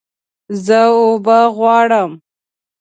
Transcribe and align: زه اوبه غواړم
زه 0.65 0.79
اوبه 0.99 1.37
غواړم 1.57 2.11